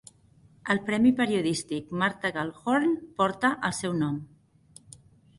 El 0.73 0.79
premi 0.85 1.09
periodístic 1.17 1.91
Martha 2.03 2.31
Gellhorn 2.37 2.95
porta 3.21 3.51
el 3.69 3.75
seu 3.81 3.93
nom. 3.99 4.17